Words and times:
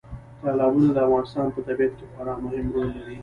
تالابونه 0.41 0.89
د 0.93 0.97
افغانستان 1.07 1.47
په 1.55 1.59
طبیعت 1.67 1.93
کې 1.97 2.05
خورا 2.11 2.33
مهم 2.45 2.65
رول 2.75 2.87
لري. 2.97 3.15